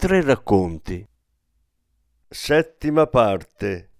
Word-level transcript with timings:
Tre 0.00 0.22
racconti. 0.22 1.04
Settima 2.28 3.08
parte. 3.08 3.90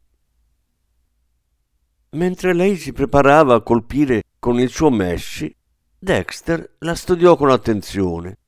Mentre 2.10 2.52
lei 2.52 2.76
si 2.76 2.92
preparava 2.92 3.56
a 3.56 3.62
colpire 3.62 4.22
con 4.38 4.60
il 4.60 4.68
suo 4.68 4.90
mesci, 4.90 5.52
Dexter 5.98 6.76
la 6.78 6.94
studiò 6.94 7.34
con 7.34 7.50
attenzione. 7.50 8.38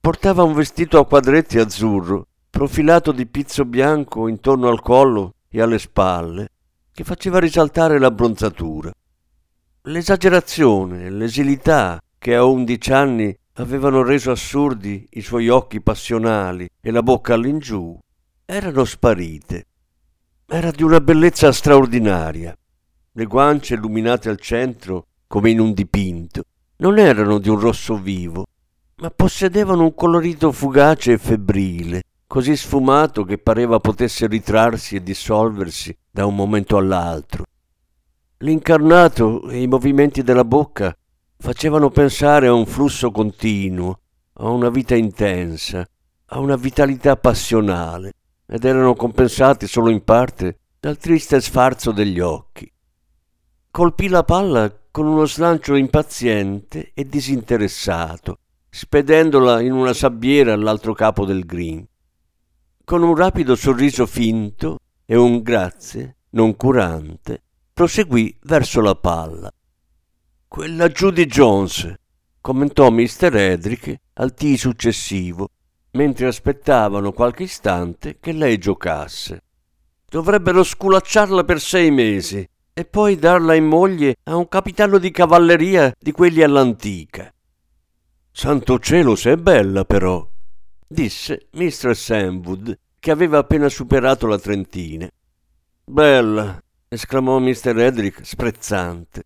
Portava 0.00 0.42
un 0.42 0.54
vestito 0.54 0.98
a 0.98 1.06
quadretti 1.06 1.60
azzurro, 1.60 2.26
profilato 2.50 3.12
di 3.12 3.28
pizzo 3.28 3.64
bianco 3.64 4.26
intorno 4.26 4.68
al 4.68 4.82
collo 4.82 5.34
e 5.48 5.60
alle 5.62 5.78
spalle, 5.78 6.48
che 6.92 7.04
faceva 7.04 7.38
risaltare 7.38 8.00
l'abbronzatura. 8.00 8.92
L'esagerazione, 9.82 11.10
l'esilità 11.10 12.02
che 12.18 12.34
a 12.34 12.42
undici 12.42 12.92
anni 12.92 13.32
avevano 13.54 14.02
reso 14.02 14.30
assurdi 14.30 15.06
i 15.10 15.20
suoi 15.20 15.48
occhi 15.48 15.82
passionali 15.82 16.68
e 16.80 16.90
la 16.90 17.02
bocca 17.02 17.34
all'ingiù, 17.34 17.98
erano 18.46 18.84
sparite. 18.84 19.66
Era 20.46 20.70
di 20.70 20.82
una 20.82 21.00
bellezza 21.00 21.52
straordinaria. 21.52 22.56
Le 23.12 23.24
guance 23.26 23.74
illuminate 23.74 24.30
al 24.30 24.40
centro, 24.40 25.06
come 25.26 25.50
in 25.50 25.60
un 25.60 25.74
dipinto, 25.74 26.44
non 26.76 26.98
erano 26.98 27.38
di 27.38 27.48
un 27.50 27.60
rosso 27.60 27.96
vivo, 27.96 28.46
ma 28.96 29.10
possedevano 29.10 29.82
un 29.82 29.94
colorito 29.94 30.50
fugace 30.50 31.12
e 31.12 31.18
febbrile, 31.18 32.02
così 32.26 32.56
sfumato 32.56 33.24
che 33.24 33.36
pareva 33.36 33.80
potesse 33.80 34.26
ritrarsi 34.26 34.96
e 34.96 35.02
dissolversi 35.02 35.94
da 36.10 36.24
un 36.24 36.34
momento 36.34 36.78
all'altro. 36.78 37.44
L'incarnato 38.38 39.48
e 39.48 39.60
i 39.60 39.66
movimenti 39.66 40.22
della 40.22 40.44
bocca 40.44 40.96
facevano 41.42 41.90
pensare 41.90 42.46
a 42.46 42.52
un 42.52 42.66
flusso 42.66 43.10
continuo, 43.10 43.98
a 44.34 44.48
una 44.48 44.70
vita 44.70 44.94
intensa, 44.94 45.84
a 46.26 46.38
una 46.38 46.54
vitalità 46.54 47.16
passionale, 47.16 48.12
ed 48.46 48.64
erano 48.64 48.94
compensati 48.94 49.66
solo 49.66 49.90
in 49.90 50.04
parte 50.04 50.60
dal 50.78 50.98
triste 50.98 51.40
sfarzo 51.40 51.90
degli 51.90 52.20
occhi. 52.20 52.72
Colpì 53.72 54.06
la 54.06 54.22
palla 54.22 54.72
con 54.92 55.08
uno 55.08 55.26
slancio 55.26 55.74
impaziente 55.74 56.92
e 56.94 57.06
disinteressato, 57.06 58.38
spedendola 58.70 59.60
in 59.62 59.72
una 59.72 59.94
sabbiera 59.94 60.52
all'altro 60.52 60.92
capo 60.94 61.24
del 61.24 61.44
green. 61.44 61.84
Con 62.84 63.02
un 63.02 63.16
rapido 63.16 63.56
sorriso 63.56 64.06
finto 64.06 64.78
e 65.04 65.16
un 65.16 65.42
grazie 65.42 66.18
non 66.30 66.54
curante, 66.54 67.42
proseguì 67.72 68.38
verso 68.42 68.80
la 68.80 68.94
palla. 68.94 69.52
Quella 70.52 70.88
Judy 70.88 71.24
Jones, 71.24 71.94
commentò 72.42 72.90
Mr. 72.90 73.34
Edric 73.34 73.94
al 74.12 74.34
tee 74.34 74.58
successivo, 74.58 75.48
mentre 75.92 76.26
aspettavano 76.26 77.12
qualche 77.12 77.44
istante 77.44 78.18
che 78.20 78.32
lei 78.32 78.58
giocasse. 78.58 79.44
Dovrebbero 80.06 80.62
sculacciarla 80.62 81.44
per 81.44 81.58
sei 81.58 81.90
mesi 81.90 82.46
e 82.70 82.84
poi 82.84 83.16
darla 83.16 83.54
in 83.54 83.64
moglie 83.64 84.16
a 84.24 84.36
un 84.36 84.46
capitano 84.46 84.98
di 84.98 85.10
cavalleria 85.10 85.90
di 85.98 86.12
quelli 86.12 86.42
all'antica. 86.42 87.32
Santo 88.30 88.78
cielo, 88.78 89.14
se 89.16 89.32
è 89.32 89.36
bella 89.36 89.86
però, 89.86 90.28
disse 90.86 91.46
Mr. 91.52 91.96
Samwood, 91.96 92.78
che 93.00 93.10
aveva 93.10 93.38
appena 93.38 93.70
superato 93.70 94.26
la 94.26 94.38
trentina. 94.38 95.08
Bella, 95.82 96.62
esclamò 96.88 97.38
Mr. 97.38 97.78
Edric 97.78 98.20
sprezzante. 98.22 99.22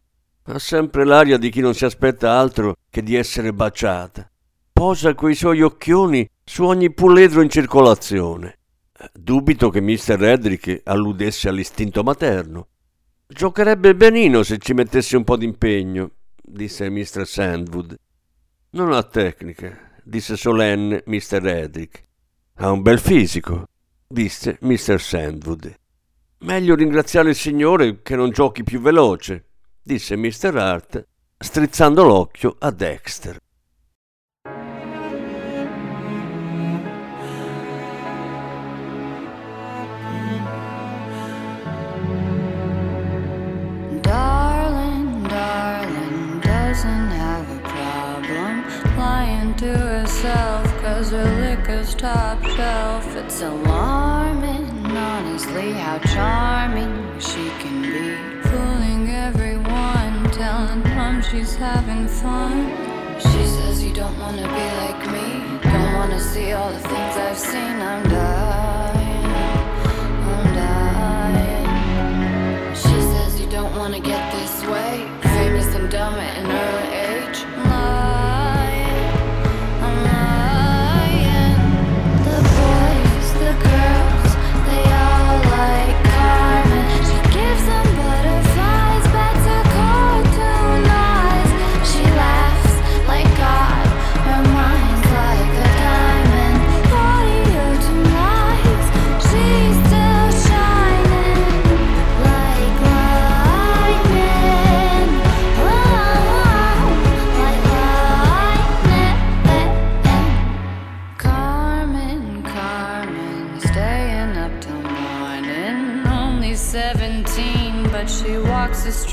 Ha 0.48 0.60
sempre 0.60 1.04
l'aria 1.04 1.38
di 1.38 1.50
chi 1.50 1.60
non 1.60 1.74
si 1.74 1.84
aspetta 1.84 2.38
altro 2.38 2.76
che 2.88 3.02
di 3.02 3.16
essere 3.16 3.52
baciata. 3.52 4.30
Posa 4.72 5.12
quei 5.14 5.34
suoi 5.34 5.60
occhioni 5.60 6.28
su 6.44 6.62
ogni 6.62 6.92
puledro 6.92 7.42
in 7.42 7.50
circolazione. 7.50 8.58
Dubito 9.12 9.70
che 9.70 9.80
Mr. 9.80 10.22
Edric 10.22 10.82
alludesse 10.84 11.48
all'istinto 11.48 12.04
materno. 12.04 12.68
Giocherebbe 13.26 13.96
benino 13.96 14.44
se 14.44 14.58
ci 14.58 14.72
mettesse 14.72 15.16
un 15.16 15.24
po' 15.24 15.36
d'impegno, 15.36 16.12
disse 16.40 16.88
Mr. 16.90 17.26
Sandwood. 17.26 17.98
Non 18.70 18.92
ha 18.92 19.02
tecnica, 19.02 19.76
disse 20.04 20.36
solenne 20.36 21.02
Mr. 21.06 21.44
Edric. 21.44 22.04
Ha 22.58 22.70
un 22.70 22.82
bel 22.82 23.00
fisico, 23.00 23.64
disse 24.06 24.58
Mr. 24.60 25.00
Sandwood. 25.00 25.74
Meglio 26.38 26.76
ringraziare 26.76 27.30
il 27.30 27.34
Signore 27.34 28.00
che 28.02 28.14
non 28.14 28.30
giochi 28.30 28.62
più 28.62 28.80
veloce 28.80 29.46
disse 29.86 30.16
Mr. 30.16 30.56
Hart, 30.56 31.06
strizzando 31.38 32.02
l'occhio 32.02 32.56
a 32.58 32.72
Dexter. 32.72 33.38
To 49.56 49.64
herself 49.66 50.66
cause 50.82 51.12
her 51.12 51.24
liquor's 51.40 51.94
top 51.94 52.44
shelf. 52.44 53.16
It's 53.16 53.40
alarming, 53.40 54.68
honestly, 54.94 55.72
how 55.72 55.98
charming 56.00 57.15
she's 61.30 61.56
having 61.56 62.06
fun. 62.06 62.70
She 63.18 63.46
says 63.46 63.82
you 63.82 63.92
don't 63.92 64.18
wanna 64.18 64.42
be 64.42 64.66
like 64.82 65.02
me, 65.10 65.60
don't 65.62 65.92
wanna 65.94 66.20
see 66.20 66.52
all 66.52 66.70
the 66.70 66.78
things 66.78 67.16
I've 67.16 67.38
seen. 67.38 67.80
I'm 67.90 68.02
dying, 68.08 68.75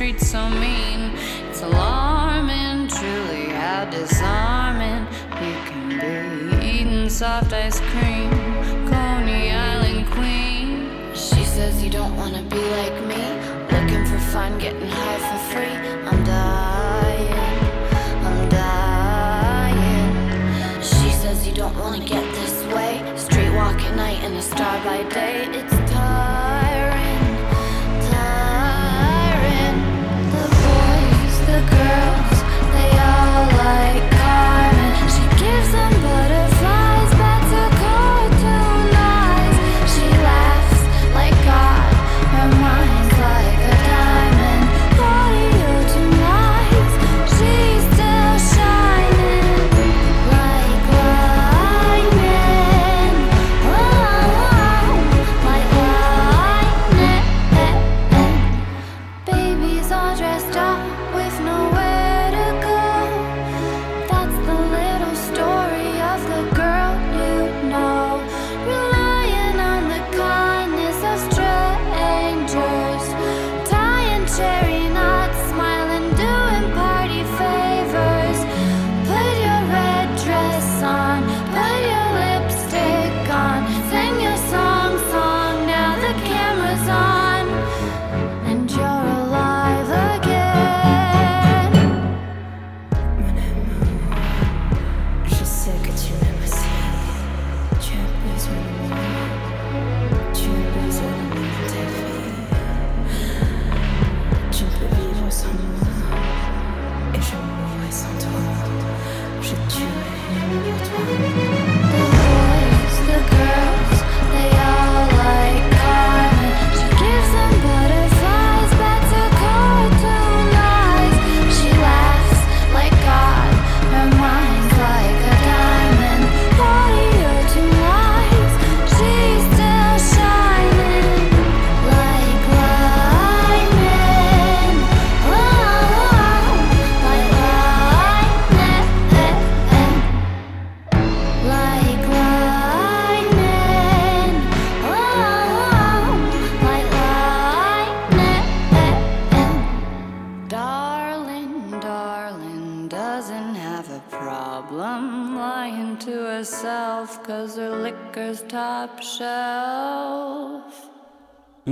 streets 0.03 0.31
so 0.31 0.49
mean. 0.49 1.11
It's 1.47 1.61
alarming, 1.61 2.89
truly, 2.89 3.45
how 3.51 3.85
disarming 3.85 5.07
you 5.41 5.55
can 5.67 6.59
be. 6.59 6.67
Eating 6.67 7.09
soft 7.09 7.53
ice 7.53 7.79
cream, 7.91 8.29
Coney 8.89 9.51
Island 9.51 10.05
queen. 10.11 10.89
She 11.15 11.45
says 11.45 11.81
you 11.81 11.89
don't 11.89 12.17
wanna 12.17 12.43
be 12.55 12.63
like 12.79 12.97
me. 13.11 13.23
Looking 13.71 14.05
for 14.05 14.19
fun, 14.33 14.59
getting 14.59 14.89
high 14.89 15.19
for 15.27 15.39
free. 15.51 15.77
I'm 16.09 16.21
dying, 16.25 17.63
I'm 18.27 18.49
dying. 18.49 20.11
She 20.81 21.11
says 21.11 21.47
you 21.47 21.53
don't 21.53 21.77
wanna 21.77 22.03
get 22.03 22.25
this 22.39 22.57
way. 22.75 22.93
Street 23.15 23.51
walk 23.55 23.79
at 23.79 23.95
night 23.95 24.21
and 24.25 24.35
a 24.35 24.41
star 24.41 24.83
by 24.83 25.03
day. 25.07 25.47
It's 25.59 25.82
like 33.63 34.12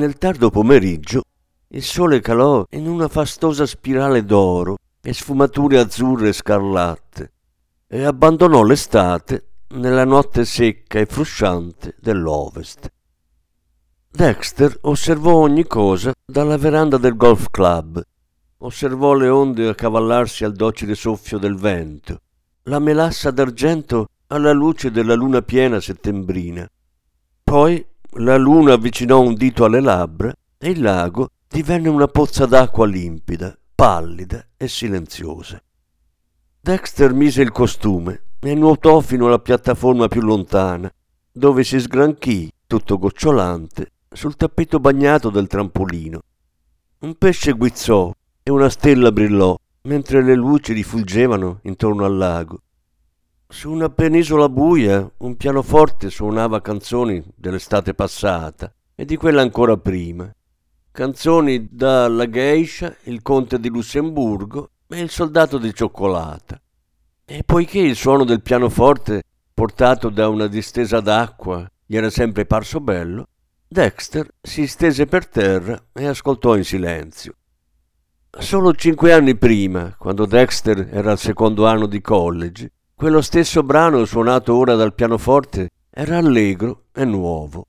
Nel 0.01 0.17
tardo 0.17 0.49
pomeriggio 0.49 1.21
il 1.67 1.83
sole 1.83 2.21
calò 2.21 2.65
in 2.71 2.87
una 2.87 3.07
fastosa 3.07 3.67
spirale 3.67 4.25
d'oro 4.25 4.77
e 4.99 5.13
sfumature 5.13 5.77
azzurre 5.77 6.29
e 6.29 6.33
scarlatte 6.33 7.31
e 7.85 8.03
abbandonò 8.03 8.63
l'estate 8.63 9.49
nella 9.75 10.03
notte 10.03 10.43
secca 10.43 10.97
e 10.97 11.05
frusciante 11.05 11.97
dell'ovest. 11.99 12.91
Dexter 14.09 14.75
osservò 14.81 15.35
ogni 15.35 15.67
cosa 15.67 16.11
dalla 16.25 16.57
veranda 16.57 16.97
del 16.97 17.15
golf 17.15 17.51
club. 17.51 18.01
Osservò 18.57 19.13
le 19.13 19.29
onde 19.29 19.67
accavallarsi 19.67 20.43
al 20.43 20.53
docile 20.53 20.95
soffio 20.95 21.37
del 21.37 21.57
vento, 21.57 22.21
la 22.63 22.79
melassa 22.79 23.29
d'argento 23.29 24.07
alla 24.25 24.51
luce 24.51 24.89
della 24.89 25.13
luna 25.13 25.43
piena 25.43 25.79
settembrina. 25.79 26.67
Poi 27.43 27.85
la 28.15 28.35
luna 28.35 28.73
avvicinò 28.73 29.21
un 29.21 29.33
dito 29.33 29.63
alle 29.63 29.79
labbra 29.79 30.33
e 30.57 30.69
il 30.69 30.81
lago 30.81 31.29
divenne 31.47 31.89
una 31.89 32.07
pozza 32.07 32.45
d'acqua 32.45 32.85
limpida, 32.85 33.57
pallida 33.73 34.45
e 34.57 34.67
silenziosa. 34.67 35.61
Dexter 36.59 37.13
mise 37.13 37.41
il 37.41 37.51
costume 37.51 38.23
e 38.39 38.53
nuotò 38.53 38.99
fino 38.99 39.27
alla 39.27 39.39
piattaforma 39.39 40.07
più 40.07 40.21
lontana, 40.21 40.91
dove 41.31 41.63
si 41.63 41.79
sgranchì, 41.79 42.51
tutto 42.67 42.97
gocciolante, 42.97 43.91
sul 44.11 44.35
tappeto 44.35 44.79
bagnato 44.79 45.29
del 45.29 45.47
trampolino. 45.47 46.21
Un 46.99 47.15
pesce 47.15 47.53
guizzò 47.53 48.13
e 48.43 48.51
una 48.51 48.69
stella 48.69 49.11
brillò 49.11 49.57
mentre 49.83 50.21
le 50.21 50.35
luci 50.35 50.73
rifulgevano 50.73 51.59
intorno 51.63 52.05
al 52.05 52.17
lago. 52.17 52.61
Su 53.51 53.69
una 53.69 53.89
penisola 53.89 54.47
buia 54.47 55.11
un 55.17 55.35
pianoforte 55.35 56.09
suonava 56.09 56.61
canzoni 56.61 57.21
dell'estate 57.35 57.93
passata 57.93 58.73
e 58.95 59.03
di 59.03 59.17
quella 59.17 59.41
ancora 59.41 59.75
prima. 59.75 60.33
Canzoni 60.89 61.67
da 61.69 62.07
La 62.07 62.29
Geisha, 62.29 62.95
il 63.03 63.21
conte 63.21 63.59
di 63.59 63.67
Lussemburgo 63.67 64.69
e 64.87 65.01
il 65.01 65.09
soldato 65.09 65.57
di 65.57 65.75
cioccolata. 65.75 66.61
E 67.25 67.43
poiché 67.43 67.79
il 67.79 67.97
suono 67.97 68.23
del 68.23 68.41
pianoforte, 68.41 69.21
portato 69.53 70.07
da 70.07 70.29
una 70.29 70.47
distesa 70.47 71.01
d'acqua, 71.01 71.69
gli 71.85 71.97
era 71.97 72.09
sempre 72.09 72.45
parso 72.45 72.79
bello, 72.79 73.27
Dexter 73.67 74.29
si 74.41 74.65
stese 74.65 75.07
per 75.07 75.27
terra 75.27 75.77
e 75.91 76.05
ascoltò 76.05 76.55
in 76.55 76.63
silenzio. 76.63 77.35
Solo 78.29 78.73
cinque 78.73 79.11
anni 79.11 79.35
prima, 79.35 79.93
quando 79.97 80.25
Dexter 80.25 80.87
era 80.89 81.11
al 81.11 81.19
secondo 81.19 81.67
anno 81.67 81.85
di 81.85 81.99
college, 81.99 82.71
quello 83.01 83.21
stesso 83.21 83.63
brano 83.63 84.05
suonato 84.05 84.53
ora 84.53 84.75
dal 84.75 84.93
pianoforte 84.93 85.69
era 85.89 86.17
allegro 86.17 86.83
e 86.93 87.03
nuovo. 87.03 87.65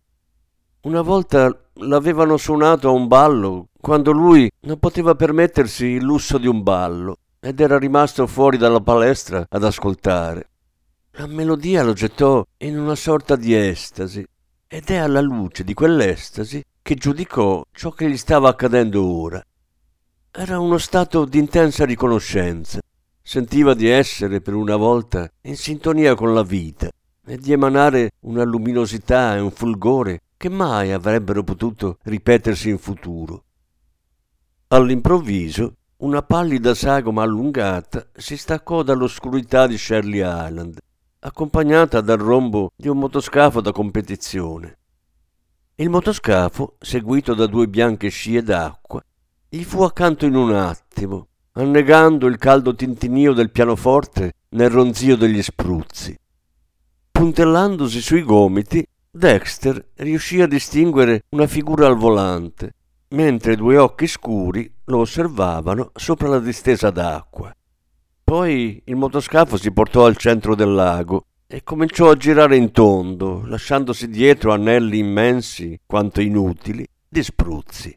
Una 0.82 1.00
volta 1.00 1.50
l'avevano 1.76 2.36
suonato 2.36 2.88
a 2.88 2.90
un 2.90 3.08
ballo 3.08 3.68
quando 3.80 4.12
lui 4.12 4.50
non 4.66 4.78
poteva 4.78 5.14
permettersi 5.14 5.86
il 5.86 6.02
lusso 6.02 6.36
di 6.36 6.46
un 6.46 6.62
ballo 6.62 7.16
ed 7.40 7.60
era 7.60 7.78
rimasto 7.78 8.26
fuori 8.26 8.58
dalla 8.58 8.82
palestra 8.82 9.46
ad 9.48 9.64
ascoltare. 9.64 10.50
La 11.12 11.26
melodia 11.26 11.82
lo 11.82 11.94
gettò 11.94 12.44
in 12.58 12.78
una 12.78 12.94
sorta 12.94 13.34
di 13.34 13.54
estasi 13.54 14.22
ed 14.68 14.90
è 14.90 14.96
alla 14.96 15.22
luce 15.22 15.64
di 15.64 15.72
quell'estasi 15.72 16.62
che 16.82 16.94
giudicò 16.94 17.64
ciò 17.72 17.90
che 17.92 18.10
gli 18.10 18.18
stava 18.18 18.50
accadendo 18.50 19.02
ora. 19.02 19.42
Era 20.30 20.58
uno 20.58 20.76
stato 20.76 21.24
di 21.24 21.38
intensa 21.38 21.86
riconoscenza. 21.86 22.81
Sentiva 23.23 23.75
di 23.75 23.88
essere 23.88 24.41
per 24.41 24.55
una 24.55 24.76
volta 24.76 25.31
in 25.43 25.57
sintonia 25.57 26.14
con 26.14 26.35
la 26.35 26.43
vita 26.43 26.91
e 27.25 27.38
di 27.38 27.52
emanare 27.52 28.12
una 28.21 28.43
luminosità 28.43 29.37
e 29.37 29.41
un 29.41 29.52
fulgore 29.52 30.23
che 30.37 30.49
mai 30.49 30.93
avrebbero 30.93 31.45
potuto 31.45 31.99
ripetersi 32.02 32.69
in 32.69 32.79
futuro. 32.79 33.45
All'improvviso 34.69 35.76
una 35.99 36.23
pallida 36.23 36.75
sagoma 36.75 37.23
allungata 37.23 38.09
si 38.12 38.37
staccò 38.37 38.83
dall'oscurità 38.83 39.69
di 39.69 39.79
Shirley 39.79 40.21
Island 40.21 40.79
accompagnata 41.25 42.00
dal 42.00 42.19
rombo 42.19 42.73
di 42.75 42.88
un 42.88 42.99
motoscafo 42.99 43.61
da 43.61 43.71
competizione. 43.71 44.79
Il 45.76 45.88
motoscafo, 45.88 46.76
seguito 46.81 47.35
da 47.35 47.47
due 47.47 47.69
bianche 47.69 48.09
scie 48.09 48.43
d'acqua, 48.43 49.00
gli 49.49 49.62
fu 49.62 49.83
accanto 49.83 50.26
in 50.26 50.35
un 50.35 50.52
attimo, 50.52 51.29
annegando 51.52 52.26
il 52.26 52.38
caldo 52.38 52.75
tintinio 52.75 53.32
del 53.32 53.50
pianoforte 53.50 54.32
nel 54.50 54.71
ronzio 54.71 55.16
degli 55.16 55.42
spruzzi. 55.42 56.18
Puntellandosi 57.11 58.00
sui 58.00 58.23
gomiti, 58.23 58.87
Dexter 59.11 59.90
riuscì 59.97 60.40
a 60.40 60.47
distinguere 60.47 61.25
una 61.30 61.47
figura 61.47 61.87
al 61.87 61.97
volante, 61.97 62.75
mentre 63.09 63.56
due 63.56 63.76
occhi 63.76 64.06
scuri 64.06 64.73
lo 64.85 64.99
osservavano 64.99 65.90
sopra 65.94 66.28
la 66.28 66.38
distesa 66.38 66.90
d'acqua. 66.90 67.54
Poi 68.25 68.80
il 68.87 68.97
motoscafo 68.97 69.59
si 69.59 69.71
portò 69.73 70.06
al 70.06 70.16
centro 70.16 70.54
del 70.54 70.73
lago 70.73 71.26
e 71.47 71.62
cominciò 71.62 72.11
a 72.11 72.16
girare 72.16 72.56
in 72.56 72.71
tondo, 72.71 73.42
lasciandosi 73.44 74.09
dietro 74.09 74.54
anelli 74.54 74.99
immensi 74.99 75.78
quanto 75.85 76.23
inutili 76.23 76.87
di 77.06 77.23
spruzzi. 77.23 77.94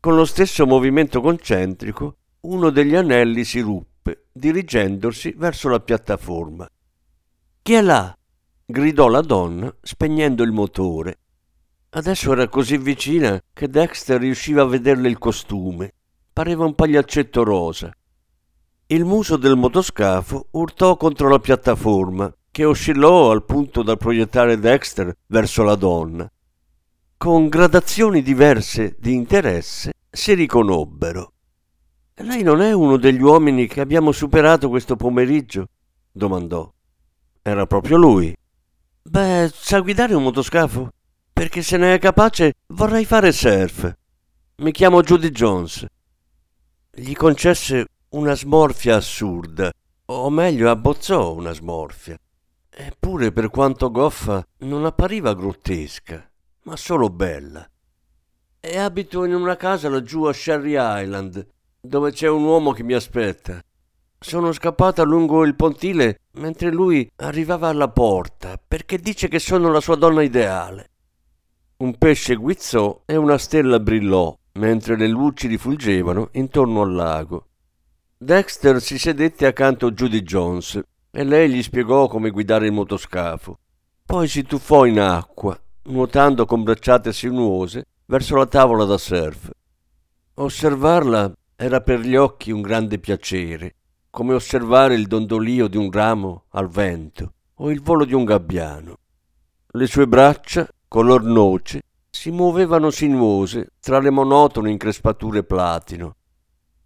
Con 0.00 0.14
lo 0.14 0.24
stesso 0.24 0.66
movimento 0.66 1.20
concentrico, 1.20 2.16
uno 2.42 2.70
degli 2.70 2.94
anelli 2.94 3.44
si 3.44 3.60
ruppe, 3.60 4.26
dirigendosi 4.32 5.34
verso 5.36 5.68
la 5.68 5.80
piattaforma. 5.80 6.68
Chi 7.62 7.72
è 7.74 7.82
là? 7.82 8.16
gridò 8.64 9.08
la 9.08 9.20
donna, 9.20 9.74
spegnendo 9.82 10.42
il 10.42 10.52
motore. 10.52 11.18
Adesso 11.90 12.32
era 12.32 12.48
così 12.48 12.78
vicina 12.78 13.40
che 13.52 13.68
Dexter 13.68 14.20
riusciva 14.20 14.62
a 14.62 14.66
vederle 14.66 15.08
il 15.08 15.18
costume. 15.18 15.92
Pareva 16.32 16.64
un 16.64 16.74
pagliaccetto 16.74 17.42
rosa. 17.42 17.92
Il 18.86 19.04
muso 19.04 19.36
del 19.36 19.56
motoscafo 19.56 20.48
urtò 20.52 20.96
contro 20.96 21.28
la 21.28 21.38
piattaforma, 21.38 22.32
che 22.50 22.64
oscillò 22.64 23.30
al 23.30 23.44
punto 23.44 23.82
da 23.82 23.96
proiettare 23.96 24.58
Dexter 24.58 25.14
verso 25.26 25.62
la 25.62 25.74
donna. 25.74 26.30
Con 27.16 27.48
gradazioni 27.48 28.22
diverse 28.22 28.96
di 28.98 29.14
interesse 29.14 29.92
si 30.08 30.34
riconobbero. 30.34 31.32
Lei 32.22 32.42
non 32.42 32.60
è 32.60 32.72
uno 32.72 32.98
degli 32.98 33.22
uomini 33.22 33.66
che 33.66 33.80
abbiamo 33.80 34.12
superato 34.12 34.68
questo 34.68 34.94
pomeriggio? 34.94 35.68
domandò. 36.12 36.70
Era 37.40 37.64
proprio 37.66 37.96
lui. 37.96 38.36
Beh, 39.02 39.50
sa 39.52 39.80
guidare 39.80 40.14
un 40.14 40.24
motoscafo? 40.24 40.90
Perché 41.32 41.62
se 41.62 41.78
ne 41.78 41.94
è 41.94 41.98
capace 41.98 42.54
vorrei 42.68 43.06
fare 43.06 43.32
surf. 43.32 43.90
Mi 44.56 44.70
chiamo 44.70 45.00
Judy 45.00 45.30
Jones. 45.30 45.86
Gli 46.92 47.14
concesse 47.14 47.86
una 48.10 48.34
smorfia 48.34 48.96
assurda, 48.96 49.72
o 50.06 50.28
meglio 50.28 50.68
abbozzò 50.68 51.32
una 51.32 51.52
smorfia. 51.52 52.18
Eppure 52.68 53.32
per 53.32 53.48
quanto 53.48 53.90
goffa 53.90 54.46
non 54.58 54.84
appariva 54.84 55.32
grottesca, 55.32 56.30
ma 56.64 56.76
solo 56.76 57.08
bella. 57.08 57.66
E 58.60 58.78
abito 58.78 59.24
in 59.24 59.32
una 59.32 59.56
casa 59.56 59.88
laggiù 59.88 60.24
a 60.24 60.34
Sherry 60.34 60.74
Island, 60.76 61.46
dove 61.80 62.12
c'è 62.12 62.28
un 62.28 62.44
uomo 62.44 62.72
che 62.72 62.82
mi 62.82 62.92
aspetta. 62.92 63.60
Sono 64.18 64.52
scappata 64.52 65.02
lungo 65.02 65.44
il 65.44 65.54
pontile 65.54 66.20
mentre 66.32 66.70
lui 66.70 67.10
arrivava 67.16 67.68
alla 67.68 67.88
porta, 67.88 68.60
perché 68.66 68.98
dice 68.98 69.28
che 69.28 69.38
sono 69.38 69.70
la 69.70 69.80
sua 69.80 69.96
donna 69.96 70.22
ideale. 70.22 70.90
Un 71.78 71.96
pesce 71.96 72.34
guizzò 72.34 73.02
e 73.06 73.16
una 73.16 73.38
stella 73.38 73.80
brillò, 73.80 74.36
mentre 74.52 74.96
le 74.96 75.08
luci 75.08 75.46
rifulgevano 75.46 76.28
intorno 76.32 76.82
al 76.82 76.92
lago. 76.92 77.46
Dexter 78.18 78.82
si 78.82 78.98
sedette 78.98 79.46
accanto 79.46 79.86
a 79.86 79.92
Judy 79.92 80.20
Jones 80.20 80.78
e 81.10 81.24
lei 81.24 81.50
gli 81.50 81.62
spiegò 81.62 82.06
come 82.06 82.28
guidare 82.28 82.66
il 82.66 82.72
motoscafo. 82.72 83.58
Poi 84.04 84.28
si 84.28 84.42
tuffò 84.42 84.84
in 84.84 85.00
acqua, 85.00 85.58
nuotando 85.84 86.44
con 86.44 86.62
bracciate 86.62 87.14
sinuose 87.14 87.86
verso 88.04 88.36
la 88.36 88.44
tavola 88.44 88.84
da 88.84 88.98
surf. 88.98 89.50
Osservarla 90.34 91.32
era 91.62 91.82
per 91.82 92.00
gli 92.00 92.16
occhi 92.16 92.50
un 92.50 92.62
grande 92.62 92.98
piacere, 92.98 93.74
come 94.08 94.32
osservare 94.32 94.94
il 94.94 95.06
dondolio 95.06 95.68
di 95.68 95.76
un 95.76 95.92
ramo 95.92 96.44
al 96.52 96.68
vento 96.68 97.34
o 97.56 97.70
il 97.70 97.82
volo 97.82 98.06
di 98.06 98.14
un 98.14 98.24
gabbiano. 98.24 98.96
Le 99.72 99.86
sue 99.86 100.08
braccia, 100.08 100.66
color 100.88 101.22
noce, 101.22 101.82
si 102.08 102.30
muovevano 102.30 102.88
sinuose 102.88 103.72
tra 103.78 103.98
le 103.98 104.08
monotone 104.08 104.70
increspature 104.70 105.44
platino 105.44 106.14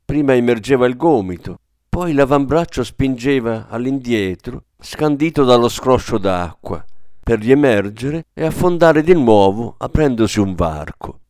Prima 0.04 0.34
immergeva 0.34 0.86
il 0.86 0.96
gomito, 0.96 1.60
poi 1.88 2.12
l'avambraccio 2.12 2.82
spingeva 2.82 3.68
all'indietro, 3.68 4.64
scandito 4.80 5.44
dallo 5.44 5.68
scroscio 5.68 6.18
d'acqua, 6.18 6.84
per 7.22 7.38
riemergere 7.38 8.26
e 8.34 8.44
affondare 8.44 9.04
di 9.04 9.14
nuovo 9.14 9.76
aprendosi 9.78 10.40
un 10.40 10.56
varco. 10.56 11.20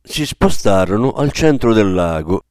Si 0.00 0.24
spostarono 0.24 1.12
al 1.12 1.32
centro 1.32 1.72
del 1.74 1.92
lago. 1.92 2.44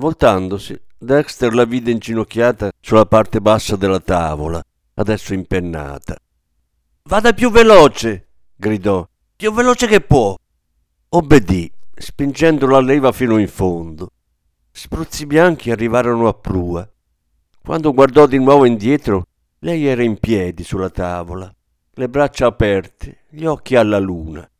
Voltandosi, 0.00 0.80
Dexter 0.96 1.52
la 1.52 1.66
vide 1.66 1.90
inginocchiata 1.90 2.70
sulla 2.80 3.04
parte 3.04 3.42
bassa 3.42 3.76
della 3.76 4.00
tavola, 4.00 4.62
adesso 4.94 5.34
impennata. 5.34 6.16
Vada 7.02 7.34
più 7.34 7.50
veloce, 7.50 8.28
gridò, 8.56 9.06
più 9.36 9.52
veloce 9.52 9.86
che 9.86 10.00
può. 10.00 10.34
Obbedì, 11.10 11.70
spingendo 11.94 12.66
la 12.66 12.80
leva 12.80 13.12
fino 13.12 13.36
in 13.36 13.48
fondo. 13.48 14.12
Spruzzi 14.70 15.26
bianchi 15.26 15.70
arrivarono 15.70 16.28
a 16.28 16.32
prua. 16.32 16.90
Quando 17.62 17.92
guardò 17.92 18.24
di 18.24 18.38
nuovo 18.38 18.64
indietro, 18.64 19.26
lei 19.58 19.84
era 19.84 20.02
in 20.02 20.18
piedi 20.18 20.64
sulla 20.64 20.88
tavola, 20.88 21.54
le 21.92 22.08
braccia 22.08 22.46
aperte, 22.46 23.24
gli 23.28 23.44
occhi 23.44 23.76
alla 23.76 23.98
luna. 23.98 24.50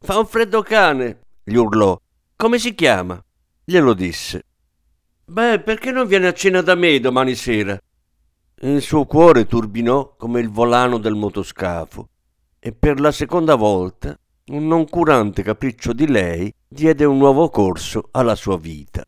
Fa 0.00 0.18
un 0.18 0.26
freddo 0.26 0.60
cane, 0.62 1.20
gli 1.44 1.54
urlò. 1.54 1.96
Come 2.34 2.58
si 2.58 2.74
chiama? 2.74 3.22
Glielo 3.62 3.94
disse. 3.94 4.42
Beh, 5.32 5.60
perché 5.60 5.92
non 5.92 6.06
viene 6.06 6.26
a 6.26 6.34
cena 6.34 6.60
da 6.60 6.74
me 6.74 7.00
domani 7.00 7.34
sera? 7.34 7.80
Il 8.60 8.82
suo 8.82 9.06
cuore 9.06 9.46
turbinò 9.46 10.14
come 10.18 10.40
il 10.40 10.50
volano 10.50 10.98
del 10.98 11.14
motoscafo 11.14 12.06
e 12.58 12.72
per 12.72 13.00
la 13.00 13.10
seconda 13.10 13.54
volta 13.54 14.14
un 14.48 14.66
noncurante 14.66 15.42
capriccio 15.42 15.94
di 15.94 16.06
lei 16.06 16.52
diede 16.68 17.06
un 17.06 17.16
nuovo 17.16 17.48
corso 17.48 18.10
alla 18.10 18.34
sua 18.34 18.58
vita. 18.58 19.06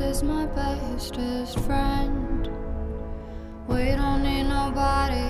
Is 0.00 0.22
my 0.22 0.46
bestest 0.46 1.58
friend. 1.60 2.48
We 3.66 3.90
don't 3.96 4.22
need 4.22 4.44
nobody, 4.44 5.28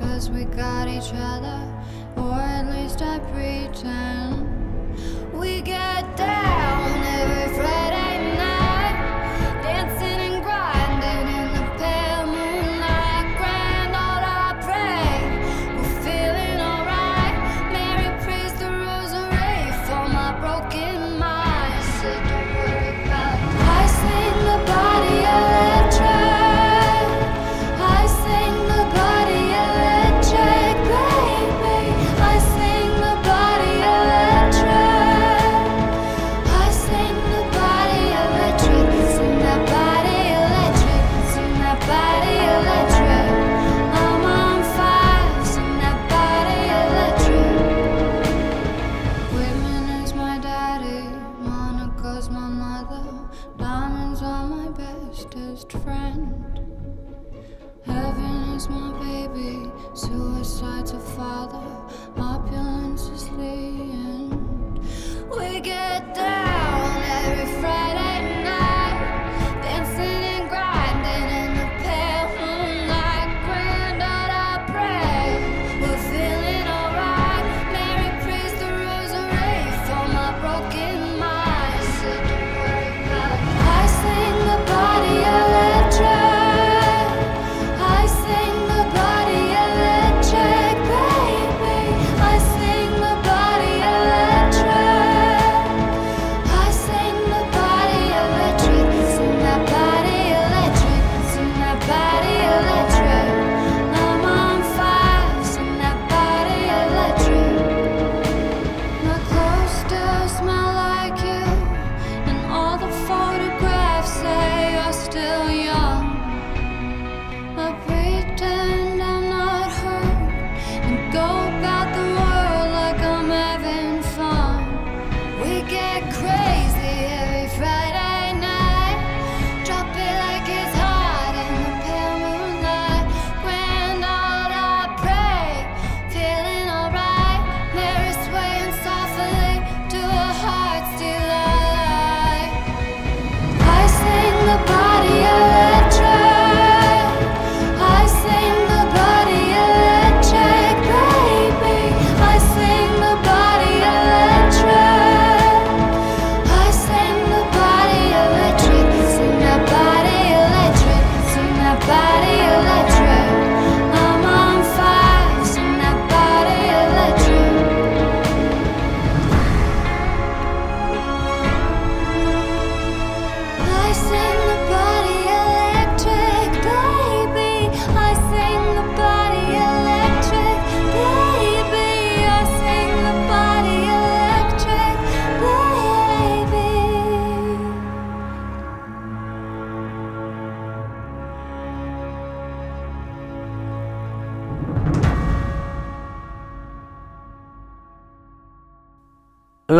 cause 0.00 0.30
we 0.30 0.44
got 0.44 0.88
each 0.88 1.12
other, 1.14 1.60
or 2.16 2.32
at 2.32 2.66
least 2.70 3.02
I 3.02 3.18
pretend. 3.18 4.48
We 5.34 5.60
get 5.60 6.16
down 6.16 7.02
every 7.04 7.54
Friday. 7.54 7.75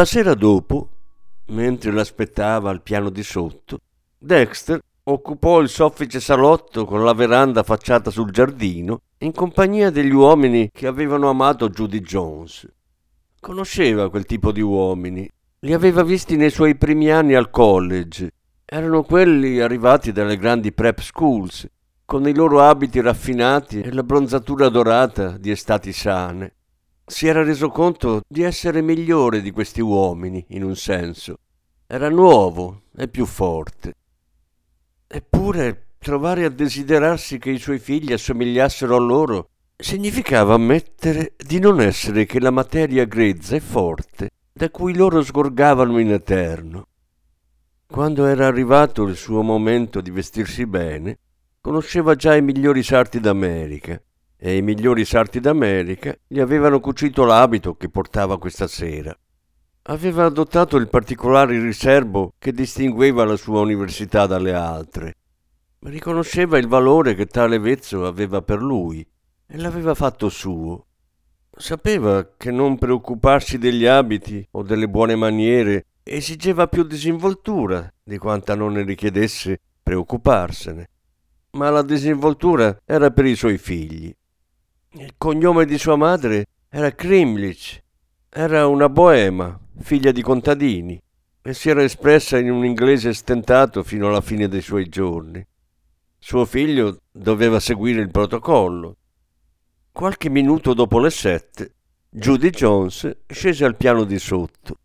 Sera 0.07 0.35
dopo, 0.35 0.89
mentre 1.49 1.93
l'aspettava 1.93 2.71
al 2.71 2.81
piano 2.81 3.11
di 3.11 3.23
sotto, 3.23 3.81
Dexter 4.17 4.81
occupò 5.03 5.61
il 5.61 5.69
soffice 5.69 6.19
salotto 6.21 6.85
con 6.85 7.05
la 7.05 7.13
veranda 7.13 7.61
affacciata 7.61 8.11
sul 8.11 8.31
giardino 8.31 9.03
in 9.19 9.33
compagnia 9.33 9.91
degli 9.91 10.13
uomini 10.13 10.71
che 10.73 10.87
avevano 10.87 11.29
amato 11.29 11.69
Judy 11.69 12.01
Jones. 12.01 12.67
Conosceva 13.39 14.09
quel 14.09 14.25
tipo 14.25 14.51
di 14.51 14.63
uomini, 14.63 15.31
li 15.61 15.73
aveva 15.73 16.03
visti 16.03 16.37
nei 16.37 16.51
suoi 16.51 16.77
primi 16.77 17.11
anni 17.11 17.35
al 17.35 17.51
college. 17.51 18.31
Erano 18.65 19.03
quelli 19.03 19.61
arrivati 19.61 20.11
dalle 20.11 20.37
grandi 20.37 20.73
prep 20.73 21.01
schools, 21.01 21.69
con 22.05 22.27
i 22.27 22.35
loro 22.35 22.63
abiti 22.63 23.01
raffinati 23.01 23.81
e 23.81 23.93
la 23.93 24.03
bronzatura 24.03 24.69
dorata 24.69 25.37
di 25.39 25.51
estati 25.51 25.93
sane 25.93 26.56
si 27.09 27.29
era 27.29 27.45
reso 27.45 27.69
conto 27.69 28.23
di 28.27 28.43
essere 28.43 28.83
migliore 28.83 29.41
di 29.41 29.53
questi 29.53 29.81
uomini, 29.81 30.45
in 30.49 30.65
un 30.65 30.75
senso. 30.75 31.37
Era 31.87 32.09
nuovo 32.09 32.83
e 32.97 33.07
più 33.07 33.27
forte. 33.27 33.95
Eppure 35.07 35.87
trovare 35.99 36.45
a 36.45 36.51
desiderarsi 36.51 37.39
che 37.39 37.51
i 37.51 37.59
suoi 37.59 37.79
figli 37.79 38.13
assomigliassero 38.13 38.97
a 38.97 38.99
loro 38.99 39.51
significava 39.77 40.55
ammettere 40.55 41.35
di 41.37 41.61
non 41.61 41.81
essere 41.81 42.27
che 42.27 42.41
la 42.41 42.51
materia 42.51 43.05
grezza 43.05 43.55
e 43.55 43.61
forte 43.61 44.31
da 44.53 44.69
cui 44.71 44.97
loro 44.97 45.23
sgorgavano 45.23 45.99
in 46.01 46.11
eterno. 46.11 46.89
Quando 47.87 48.27
era 48.27 48.47
arrivato 48.47 49.05
il 49.05 49.15
suo 49.15 49.43
momento 49.43 50.01
di 50.01 50.11
vestirsi 50.11 50.67
bene, 50.67 51.19
conosceva 51.61 52.17
già 52.17 52.35
i 52.35 52.43
migliori 52.43 52.83
sarti 52.83 53.21
d'America 53.21 54.01
e 54.47 54.59
i 54.59 54.63
migliori 54.63 55.05
sarti 55.05 55.41
d'America 55.41 56.17
gli 56.25 56.39
avevano 56.39 56.79
cucito 56.79 57.25
l'abito 57.25 57.75
che 57.75 57.89
portava 57.89 58.39
questa 58.39 58.69
sera. 58.69 59.13
Aveva 59.89 60.25
adottato 60.25 60.77
il 60.77 60.89
particolare 60.89 61.59
riservo 61.59 62.33
che 62.39 62.53
distingueva 62.53 63.25
la 63.25 63.35
sua 63.35 63.59
università 63.59 64.27
dalle 64.27 64.55
altre. 64.55 65.17
Riconosceva 65.81 66.59
il 66.59 66.69
valore 66.69 67.17
che 67.17 67.27
tale 67.27 67.59
vezzo 67.59 68.07
aveva 68.07 68.41
per 68.41 68.63
lui 68.63 69.05
e 69.49 69.59
l'aveva 69.59 69.95
fatto 69.95 70.29
suo. 70.29 70.87
Sapeva 71.51 72.35
che 72.37 72.53
non 72.53 72.79
preoccuparsi 72.79 73.59
degli 73.59 73.85
abiti 73.85 74.47
o 74.53 74.63
delle 74.63 74.89
buone 74.89 75.17
maniere 75.17 75.87
esigeva 76.05 76.69
più 76.69 76.85
disinvoltura 76.85 77.93
di 78.01 78.17
quanta 78.17 78.55
non 78.55 78.75
ne 78.75 78.85
richiedesse 78.85 79.61
preoccuparsene. 79.83 80.89
Ma 81.57 81.69
la 81.71 81.83
disinvoltura 81.83 82.79
era 82.85 83.11
per 83.11 83.25
i 83.25 83.35
suoi 83.35 83.59
figli. 83.59 84.15
Il 84.93 85.15
cognome 85.19 85.65
di 85.65 85.79
sua 85.79 85.97
madre 85.97 86.47
era 86.69 86.91
Krimlich. 86.91 87.83
Era 88.29 88.67
una 88.67 88.89
boema, 88.89 89.59
figlia 89.81 90.13
di 90.13 90.23
contadini, 90.23 91.01
e 91.43 91.55
si 91.55 91.71
era 91.71 91.83
espressa 91.83 92.39
in 92.39 92.51
un 92.51 92.65
inglese 92.65 93.13
stentato 93.13 93.83
fino 93.83 94.09
alla 94.09 94.21
fine 94.21 94.49
dei 94.49 94.63
suoi 94.63 94.89
giorni. 94.89 95.45
Suo 96.19 96.45
figlio 96.45 97.01
doveva 97.13 97.61
seguire 97.61 98.01
il 98.01 98.11
protocollo 98.11 98.97
Qualche 99.97 100.29
minuto 100.29 100.75
dopo 100.75 100.99
le 100.99 101.09
sette, 101.09 101.73
Judy 102.11 102.51
Jones 102.51 103.17
scese 103.27 103.65
al 103.65 103.77
piano 103.77 104.05
di 104.05 104.19
sotto. 104.19 104.77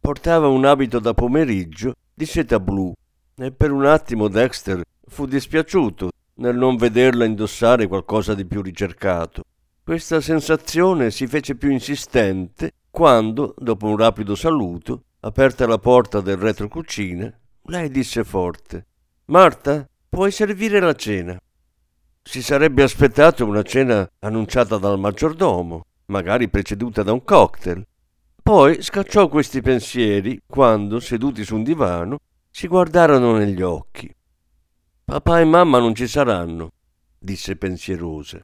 Portava 0.00 0.48
un 0.48 0.64
abito 0.64 0.98
da 0.98 1.14
pomeriggio 1.14 1.94
di 2.12 2.26
seta 2.26 2.58
blu 2.58 2.92
e 3.36 3.52
per 3.52 3.70
un 3.70 3.86
attimo 3.86 4.26
Dexter 4.26 4.82
fu 5.06 5.26
dispiaciuto 5.26 6.10
nel 6.40 6.56
non 6.56 6.76
vederla 6.76 7.24
indossare 7.24 7.86
qualcosa 7.86 8.34
di 8.34 8.44
più 8.44 8.60
ricercato. 8.62 9.42
Questa 9.82 10.20
sensazione 10.20 11.10
si 11.10 11.26
fece 11.26 11.54
più 11.54 11.70
insistente 11.70 12.72
quando, 12.90 13.54
dopo 13.56 13.86
un 13.86 13.96
rapido 13.96 14.34
saluto, 14.34 15.04
aperta 15.20 15.66
la 15.66 15.78
porta 15.78 16.20
del 16.20 16.36
retrocucina, 16.36 17.32
lei 17.64 17.90
disse 17.90 18.24
forte 18.24 18.86
Marta, 19.26 19.88
puoi 20.08 20.32
servire 20.32 20.80
la 20.80 20.94
cena. 20.94 21.38
Si 22.22 22.42
sarebbe 22.42 22.82
aspettato 22.82 23.44
una 23.46 23.62
cena 23.62 24.08
annunciata 24.20 24.76
dal 24.76 24.98
maggiordomo, 24.98 25.84
magari 26.06 26.48
preceduta 26.48 27.02
da 27.02 27.12
un 27.12 27.22
cocktail. 27.22 27.86
Poi 28.42 28.82
scacciò 28.82 29.28
questi 29.28 29.60
pensieri 29.60 30.40
quando, 30.46 30.98
seduti 30.98 31.44
su 31.44 31.54
un 31.54 31.62
divano, 31.62 32.18
si 32.50 32.66
guardarono 32.66 33.36
negli 33.36 33.62
occhi. 33.62 34.12
Papà 35.10 35.40
e 35.40 35.44
mamma 35.44 35.80
non 35.80 35.92
ci 35.92 36.06
saranno, 36.06 36.70
disse 37.18 37.56
pensierosa. 37.56 38.38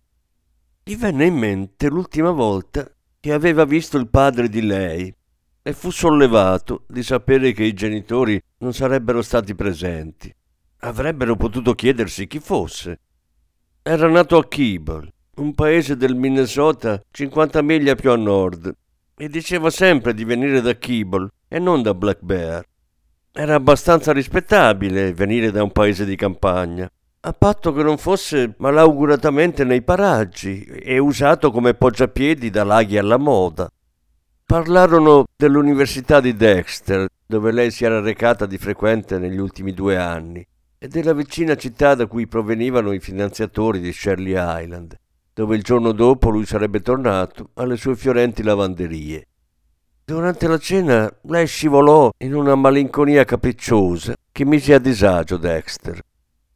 Gli 0.83 0.97
venne 0.97 1.27
in 1.27 1.37
mente 1.37 1.89
l'ultima 1.89 2.33
volta 2.33 2.93
che 3.21 3.33
aveva 3.33 3.65
visto 3.65 3.97
il 3.99 4.09
padre 4.09 4.49
di 4.49 4.63
lei 4.63 5.15
e 5.63 5.73
fu 5.73 5.91
sollevato 5.91 6.83
di 6.89 7.05
sapere 7.05 7.53
che 7.53 7.63
i 7.63 7.73
genitori 7.73 8.43
non 8.59 8.75
sarebbero 8.75 9.23
stati 9.23 9.55
presenti. 9.55 10.35
Avrebbero 10.79 11.37
potuto 11.37 11.73
chiedersi 11.77 12.27
chi 12.27 12.41
fosse 12.41 12.99
era 13.81 14.09
nato 14.09 14.37
a 14.37 14.49
Keeble, 14.49 15.13
un 15.37 15.55
paese 15.55 15.97
del 15.97 16.17
Minnesota 16.17 17.01
50 17.13 17.63
miglia 17.63 17.95
più 17.95 18.11
a 18.11 18.17
nord, 18.17 18.77
e 19.15 19.29
diceva 19.29 19.71
sempre 19.71 20.15
di 20.15 20.25
venire 20.25 20.61
da 20.61 20.77
Keeble 20.77 21.29
e 21.47 21.61
non 21.61 21.83
da 21.83 21.95
Black 21.95 22.23
Bear. 22.23 22.67
Era 23.38 23.55
abbastanza 23.55 24.14
rispettabile 24.14 25.12
venire 25.12 25.51
da 25.51 25.62
un 25.62 25.70
paese 25.70 26.07
di 26.07 26.16
campagna, 26.16 26.90
a 27.20 27.33
patto 27.35 27.70
che 27.75 27.83
non 27.83 27.99
fosse 27.99 28.55
malauguratamente 28.57 29.62
nei 29.62 29.83
paraggi 29.83 30.64
e 30.64 30.96
usato 30.96 31.51
come 31.51 31.75
poggiapiedi 31.75 32.49
da 32.49 32.64
laghi 32.64 32.96
alla 32.96 33.18
moda. 33.18 33.70
Parlarono 34.42 35.27
dell'università 35.37 36.20
di 36.20 36.35
Dexter, 36.35 37.09
dove 37.27 37.53
lei 37.53 37.70
si 37.70 37.85
era 37.85 38.01
recata 38.01 38.46
di 38.46 38.57
frequente 38.57 39.18
negli 39.18 39.38
ultimi 39.38 39.75
due 39.75 39.99
anni 39.99 40.42
e 40.79 40.88
della 40.88 41.12
vicina 41.12 41.57
città 41.57 41.94
da 41.94 42.07
cui 42.07 42.27
provenivano 42.27 42.90
i 42.92 43.01
finanziatori 43.01 43.81
di 43.81 43.92
Shirley 43.92 44.33
Island, 44.62 44.99
dove 45.35 45.57
il 45.57 45.62
giorno 45.62 45.92
dopo 45.92 46.31
lui 46.31 46.46
sarebbe 46.46 46.81
tornato 46.81 47.51
alle 47.57 47.77
sue 47.77 47.96
fiorenti 47.96 48.42
lavanderie. 48.42 49.27
Durante 50.09 50.47
la 50.47 50.59
cena 50.59 51.12
lei 51.23 51.49
scivolò 51.49 52.12
in 52.19 52.33
una 52.33 52.55
malinconia 52.55 53.25
capricciosa 53.25 54.14
che 54.31 54.45
mise 54.45 54.73
a 54.73 54.79
disagio 54.79 55.37
Dexter. 55.37 56.01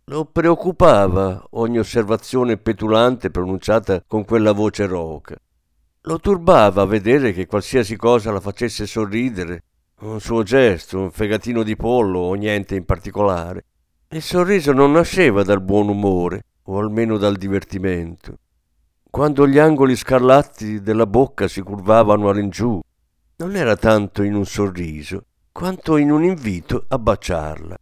Lo 0.05 0.25
preoccupava 0.27 1.47
ogni 1.51 1.81
osservazione 1.81 2.59
petulante 2.59 3.33
pronunciata 3.33 4.05
con 4.07 4.25
quella 4.25 4.53
voce 4.53 4.87
roca. 4.87 5.35
Lo 6.03 6.21
turbava 6.21 6.85
vedere 6.85 7.33
che 7.33 7.47
qualsiasi 7.47 7.97
cosa 7.97 8.31
la 8.31 8.39
facesse 8.39 8.87
sorridere, 8.87 9.65
un 10.03 10.21
suo 10.21 10.45
gesto, 10.45 11.01
un 11.01 11.11
fegatino 11.11 11.65
di 11.65 11.75
pollo 11.75 12.21
o 12.21 12.35
niente 12.35 12.77
in 12.77 12.85
particolare. 12.85 13.65
Il 14.11 14.23
sorriso 14.23 14.71
non 14.71 14.93
nasceva 14.93 15.43
dal 15.43 15.61
buon 15.61 15.89
umore, 15.89 16.45
o 16.67 16.79
almeno 16.79 17.17
dal 17.17 17.35
divertimento. 17.35 18.39
Quando 19.11 19.45
gli 19.49 19.59
angoli 19.59 19.97
scarlatti 19.97 20.81
della 20.81 21.07
bocca 21.07 21.49
si 21.49 21.63
curvavano 21.63 22.29
all'ingiù, 22.29 22.81
non 23.41 23.57
era 23.57 23.75
tanto 23.75 24.23
in 24.23 24.35
un 24.35 24.45
sorriso, 24.45 25.25
quanto 25.51 25.97
in 25.97 26.11
un 26.11 26.25
invito 26.25 26.85
a 26.89 26.99
baciarla. 26.99 27.77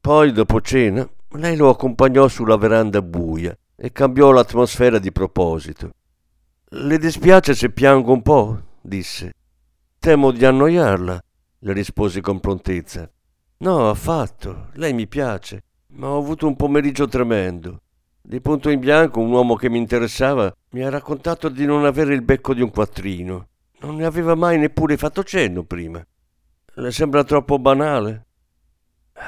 Poi, 0.00 0.30
dopo 0.30 0.60
cena, 0.60 1.08
lei 1.30 1.56
lo 1.56 1.68
accompagnò 1.68 2.28
sulla 2.28 2.56
veranda 2.56 3.02
buia 3.02 3.56
e 3.74 3.90
cambiò 3.90 4.30
l'atmosfera 4.30 5.00
di 5.00 5.10
proposito. 5.10 5.90
Le 6.68 6.98
dispiace 6.98 7.54
se 7.54 7.70
piango 7.70 8.12
un 8.12 8.22
po'? 8.22 8.60
disse. 8.80 9.32
Temo 9.98 10.30
di 10.30 10.44
annoiarla, 10.44 11.20
le 11.58 11.72
risposi 11.72 12.20
con 12.20 12.38
prontezza. 12.38 13.10
No, 13.58 13.88
affatto. 13.88 14.68
Lei 14.74 14.92
mi 14.92 15.08
piace. 15.08 15.64
Ma 15.94 16.08
ho 16.10 16.18
avuto 16.18 16.46
un 16.46 16.54
pomeriggio 16.54 17.08
tremendo. 17.08 17.80
Di 18.22 18.40
punto 18.40 18.70
in 18.70 18.78
bianco 18.78 19.18
un 19.18 19.32
uomo 19.32 19.56
che 19.56 19.68
mi 19.68 19.78
interessava 19.78 20.54
mi 20.70 20.84
ha 20.84 20.90
raccontato 20.90 21.48
di 21.48 21.64
non 21.64 21.84
avere 21.84 22.14
il 22.14 22.22
becco 22.22 22.54
di 22.54 22.62
un 22.62 22.70
quattrino. 22.70 23.48
Non 23.80 23.96
ne 23.96 24.04
aveva 24.04 24.34
mai 24.34 24.58
neppure 24.58 24.96
fatto 24.96 25.22
cenno 25.22 25.64
prima. 25.64 26.04
Le 26.74 26.90
sembra 26.90 27.24
troppo 27.24 27.58
banale? 27.58 28.26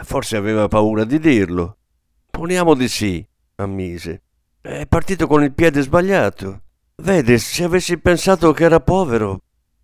Forse 0.02 0.36
aveva 0.36 0.68
paura 0.68 1.04
di 1.04 1.18
dirlo. 1.18 1.76
Poniamo 2.30 2.74
di 2.74 2.88
sì, 2.88 3.26
ammise. 3.56 4.22
È 4.60 4.86
partito 4.86 5.26
con 5.26 5.42
il 5.42 5.52
piede 5.52 5.80
sbagliato. 5.82 6.62
Vede, 6.96 7.38
se 7.38 7.64
avessi 7.64 7.98
pensato 7.98 8.52
che 8.52 8.64
era 8.64 8.80
povero... 8.80 9.40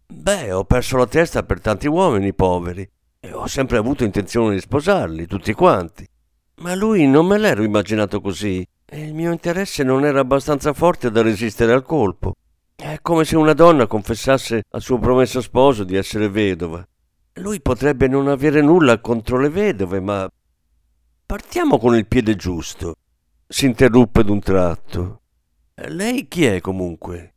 Beh, 0.06 0.52
ho 0.52 0.64
perso 0.64 0.96
la 0.96 1.06
testa 1.06 1.42
per 1.42 1.60
tanti 1.60 1.86
uomini 1.86 2.34
poveri. 2.34 2.88
E 3.20 3.32
ho 3.32 3.46
sempre 3.46 3.78
avuto 3.78 4.04
intenzione 4.04 4.54
di 4.54 4.60
sposarli, 4.60 5.26
tutti 5.26 5.52
quanti. 5.54 6.06
Ma 6.56 6.74
lui 6.74 7.06
non 7.06 7.26
me 7.26 7.38
l'ero 7.38 7.62
immaginato 7.62 8.20
così 8.20 8.66
e 8.84 9.02
il 9.02 9.14
mio 9.14 9.32
interesse 9.32 9.82
non 9.82 10.04
era 10.04 10.20
abbastanza 10.20 10.72
forte 10.72 11.10
da 11.10 11.22
resistere 11.22 11.72
al 11.72 11.82
colpo. 11.82 12.34
È 12.76 12.98
come 13.00 13.24
se 13.24 13.36
una 13.36 13.52
donna 13.52 13.86
confessasse 13.86 14.64
al 14.70 14.82
suo 14.82 14.98
promesso 14.98 15.40
sposo 15.40 15.84
di 15.84 15.96
essere 15.96 16.28
vedova. 16.28 16.86
Lui 17.34 17.60
potrebbe 17.60 18.08
non 18.08 18.28
avere 18.28 18.60
nulla 18.60 19.00
contro 19.00 19.38
le 19.38 19.48
vedove, 19.48 20.00
ma... 20.00 20.28
Partiamo 21.26 21.78
con 21.78 21.96
il 21.96 22.06
piede 22.06 22.36
giusto. 22.36 22.96
Si 23.46 23.66
interruppe 23.66 24.24
d'un 24.24 24.40
tratto. 24.40 25.22
Lei 25.74 26.28
chi 26.28 26.44
è 26.44 26.60
comunque? 26.60 27.34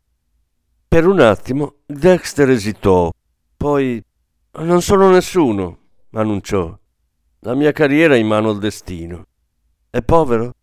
Per 0.88 1.06
un 1.06 1.20
attimo 1.20 1.78
Dexter 1.86 2.50
esitò, 2.50 3.12
poi 3.56 4.04
non 4.60 4.82
sono 4.82 5.10
nessuno, 5.10 5.80
annunciò. 6.12 6.78
La 7.42 7.56
mia 7.56 7.72
carriera 7.72 8.16
è 8.16 8.18
in 8.18 8.28
mano 8.28 8.50
al 8.50 8.60
destino. 8.60 9.26
È 9.90 10.02
povero? 10.02 10.54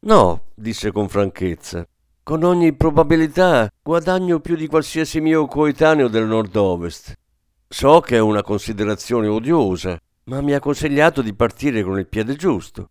No, 0.00 0.50
disse 0.54 0.92
con 0.92 1.08
franchezza. 1.08 1.86
Con 2.22 2.44
ogni 2.44 2.74
probabilità 2.74 3.68
guadagno 3.82 4.40
più 4.40 4.54
di 4.54 4.66
qualsiasi 4.66 5.20
mio 5.20 5.46
coetaneo 5.46 6.06
del 6.06 6.26
nord-ovest. 6.26 7.18
So 7.66 8.00
che 8.00 8.16
è 8.16 8.20
una 8.20 8.42
considerazione 8.42 9.26
odiosa, 9.26 9.98
ma 10.24 10.40
mi 10.40 10.52
ha 10.52 10.60
consigliato 10.60 11.22
di 11.22 11.34
partire 11.34 11.82
con 11.82 11.98
il 11.98 12.06
piede 12.06 12.36
giusto. 12.36 12.90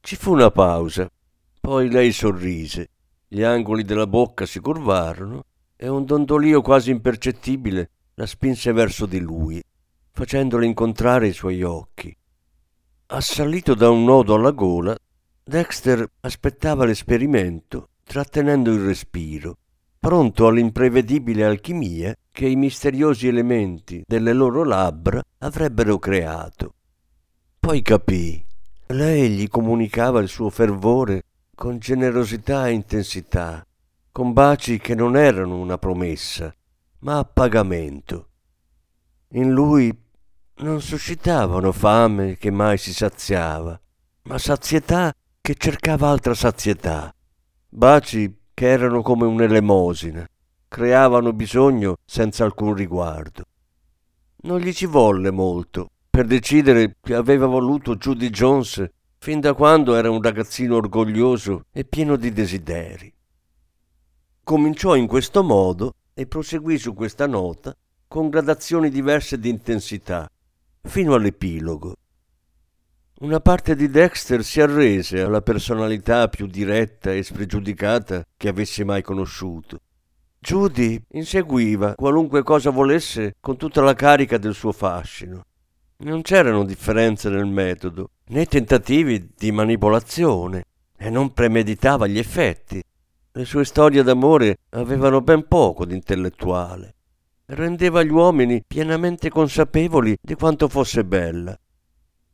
Ci 0.00 0.16
fu 0.16 0.32
una 0.32 0.50
pausa. 0.50 1.08
Poi 1.60 1.90
lei 1.90 2.10
sorrise. 2.10 2.88
Gli 3.28 3.42
angoli 3.42 3.84
della 3.84 4.06
bocca 4.06 4.46
si 4.46 4.58
curvarono 4.60 5.44
e 5.76 5.88
un 5.88 6.04
dondolio 6.04 6.62
quasi 6.62 6.90
impercettibile 6.90 7.90
la 8.14 8.26
spinse 8.26 8.72
verso 8.72 9.06
di 9.06 9.20
lui, 9.20 9.62
facendole 10.10 10.66
incontrare 10.66 11.28
i 11.28 11.32
suoi 11.32 11.62
occhi. 11.62 12.16
Assalito 13.06 13.74
da 13.74 13.88
un 13.90 14.04
nodo 14.04 14.34
alla 14.34 14.50
gola, 14.50 14.96
Dexter 15.44 16.04
aspettava 16.20 16.84
l'esperimento 16.84 17.88
trattenendo 18.04 18.72
il 18.72 18.84
respiro, 18.84 19.56
pronto 19.98 20.46
all'imprevedibile 20.46 21.44
alchimia 21.44 22.14
che 22.30 22.46
i 22.46 22.56
misteriosi 22.56 23.28
elementi 23.28 24.02
delle 24.06 24.32
loro 24.32 24.64
labbra 24.64 25.22
avrebbero 25.38 25.98
creato. 25.98 26.74
Poi 27.60 27.82
capì. 27.82 28.44
Lei 28.88 29.30
gli 29.30 29.48
comunicava 29.48 30.20
il 30.20 30.28
suo 30.28 30.50
fervore 30.50 31.22
con 31.54 31.78
generosità 31.78 32.66
e 32.66 32.72
intensità, 32.72 33.64
con 34.10 34.32
baci 34.32 34.78
che 34.78 34.94
non 34.94 35.16
erano 35.16 35.58
una 35.58 35.78
promessa, 35.78 36.52
ma 36.98 37.18
a 37.18 37.24
pagamento. 37.24 38.28
In 39.34 39.52
lui 39.52 39.96
non 40.56 40.80
suscitavano 40.80 41.72
fame 41.72 42.36
che 42.36 42.50
mai 42.50 42.76
si 42.78 42.92
saziava, 42.92 43.80
ma 44.24 44.38
sazietà 44.38 45.14
che 45.40 45.54
cercava 45.54 46.08
altra 46.08 46.34
sazietà. 46.34 47.14
Baci 47.74 48.30
che 48.52 48.68
erano 48.68 49.00
come 49.00 49.24
un'elemosina, 49.24 50.28
creavano 50.68 51.32
bisogno 51.32 51.96
senza 52.04 52.44
alcun 52.44 52.74
riguardo. 52.74 53.44
Non 54.42 54.60
gli 54.60 54.74
ci 54.74 54.84
volle 54.84 55.30
molto 55.30 55.88
per 56.10 56.26
decidere 56.26 56.96
che 57.00 57.14
aveva 57.14 57.46
voluto 57.46 57.96
Judy 57.96 58.28
Jones 58.28 58.86
fin 59.16 59.40
da 59.40 59.54
quando 59.54 59.94
era 59.94 60.10
un 60.10 60.20
ragazzino 60.20 60.76
orgoglioso 60.76 61.64
e 61.72 61.86
pieno 61.86 62.16
di 62.16 62.30
desideri. 62.30 63.10
Cominciò 64.44 64.94
in 64.94 65.06
questo 65.06 65.42
modo 65.42 65.94
e 66.12 66.26
proseguì 66.26 66.76
su 66.76 66.92
questa 66.92 67.26
nota 67.26 67.74
con 68.06 68.28
gradazioni 68.28 68.90
diverse 68.90 69.38
di 69.38 69.48
intensità, 69.48 70.30
fino 70.82 71.14
all'epilogo. 71.14 71.94
Una 73.22 73.38
parte 73.38 73.76
di 73.76 73.88
Dexter 73.88 74.42
si 74.42 74.60
arrese 74.60 75.20
alla 75.20 75.42
personalità 75.42 76.26
più 76.26 76.48
diretta 76.48 77.12
e 77.12 77.22
spregiudicata 77.22 78.24
che 78.36 78.48
avesse 78.48 78.82
mai 78.82 79.00
conosciuto. 79.00 79.78
Judy 80.40 81.00
inseguiva 81.10 81.94
qualunque 81.94 82.42
cosa 82.42 82.70
volesse 82.70 83.36
con 83.38 83.56
tutta 83.56 83.80
la 83.80 83.94
carica 83.94 84.38
del 84.38 84.54
suo 84.54 84.72
fascino. 84.72 85.44
Non 85.98 86.22
c'erano 86.22 86.64
differenze 86.64 87.28
nel 87.30 87.46
metodo, 87.46 88.10
né 88.30 88.44
tentativi 88.46 89.30
di 89.36 89.52
manipolazione, 89.52 90.64
e 90.98 91.08
non 91.08 91.32
premeditava 91.32 92.08
gli 92.08 92.18
effetti. 92.18 92.82
Le 93.30 93.44
sue 93.44 93.64
storie 93.64 94.02
d'amore 94.02 94.56
avevano 94.70 95.20
ben 95.20 95.46
poco 95.46 95.84
di 95.84 95.94
intellettuale. 95.94 96.96
Rendeva 97.44 98.02
gli 98.02 98.10
uomini 98.10 98.64
pienamente 98.66 99.30
consapevoli 99.30 100.18
di 100.20 100.34
quanto 100.34 100.66
fosse 100.66 101.04
bella 101.04 101.56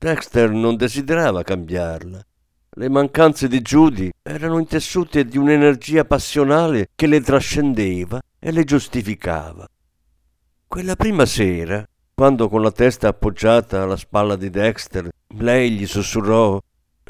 Dexter 0.00 0.50
non 0.50 0.76
desiderava 0.76 1.42
cambiarla. 1.42 2.24
Le 2.70 2.88
mancanze 2.88 3.48
di 3.48 3.60
Judy 3.60 4.10
erano 4.22 4.60
intessute 4.60 5.24
di 5.24 5.36
un'energia 5.36 6.04
passionale 6.04 6.90
che 6.94 7.08
le 7.08 7.20
trascendeva 7.20 8.20
e 8.38 8.52
le 8.52 8.62
giustificava. 8.62 9.66
Quella 10.68 10.94
prima 10.94 11.26
sera, 11.26 11.84
quando 12.14 12.48
con 12.48 12.62
la 12.62 12.70
testa 12.70 13.08
appoggiata 13.08 13.82
alla 13.82 13.96
spalla 13.96 14.36
di 14.36 14.50
Dexter, 14.50 15.08
lei 15.34 15.72
gli 15.72 15.86
sussurrò 15.86 16.62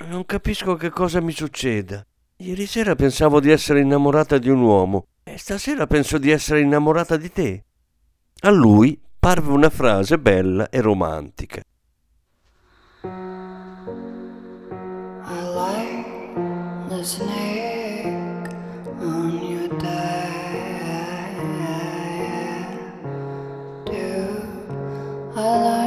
Non 0.07 0.25
capisco 0.25 0.77
che 0.77 0.89
cosa 0.89 1.21
mi 1.21 1.33
succeda. 1.33 2.03
Ieri 2.39 2.65
sera 2.65 2.95
pensavo 2.95 3.39
di 3.39 3.51
essere 3.51 3.81
innamorata 3.81 4.39
di 4.39 4.49
un 4.49 4.63
uomo 4.63 5.09
e 5.25 5.37
stasera 5.37 5.87
penso 5.87 6.17
di 6.17 6.31
essere 6.31 6.61
innamorata 6.61 7.19
di 7.19 7.31
te. 7.31 7.65
A 8.41 8.51
lui 8.51 8.99
parve 9.19 9.51
una 9.51 9.69
frase 9.69 10.19
bella 10.19 10.71
e 10.71 10.81
romantica. 10.81 11.61
Snake 17.05 18.07
on 19.01 19.31
your 19.51 19.69
day. 19.79 20.29
Do 23.87 24.43
I 25.37 25.78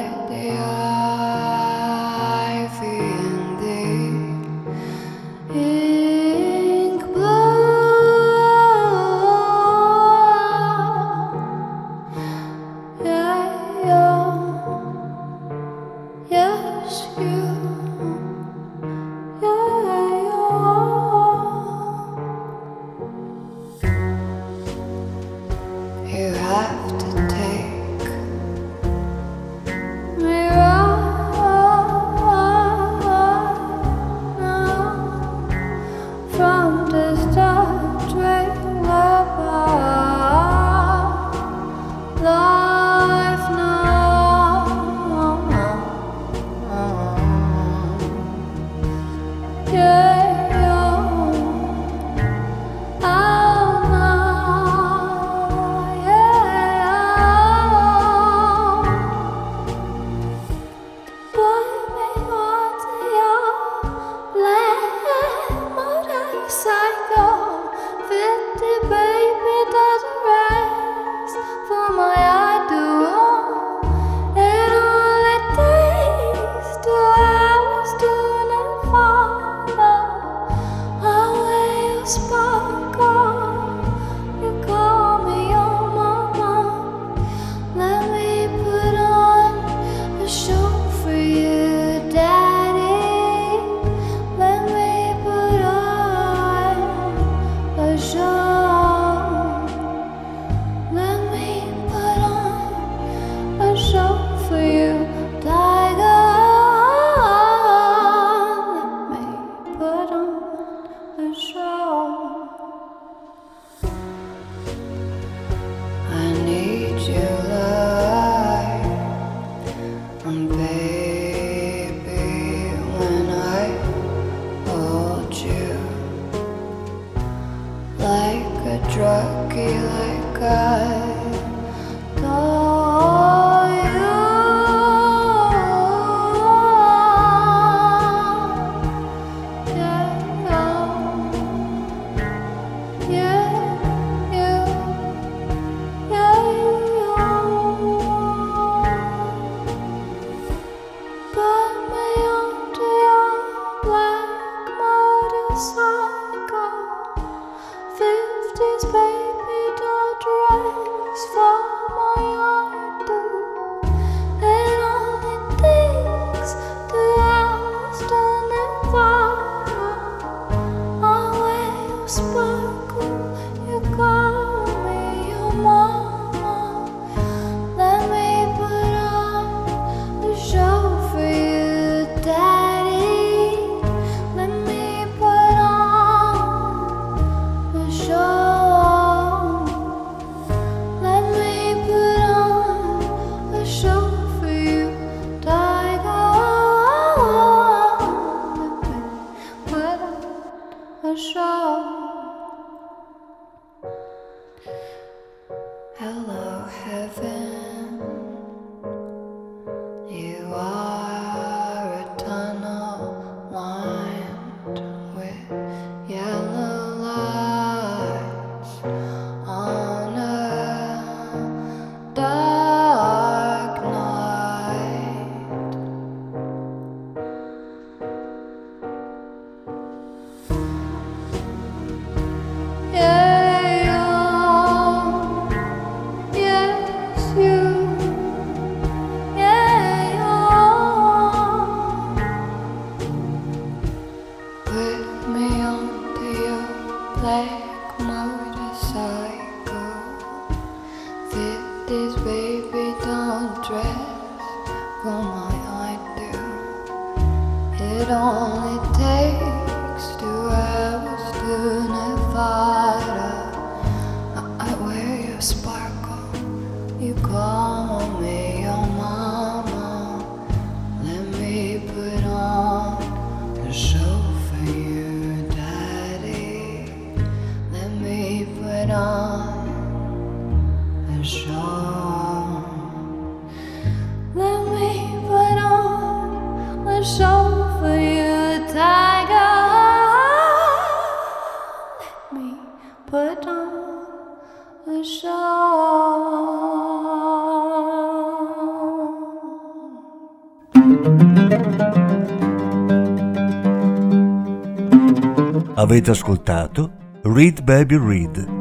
Avete 305.76 306.12
ascoltato 306.12 306.92
Read 307.24 307.62
Baby 307.64 307.98
Read, 307.98 308.61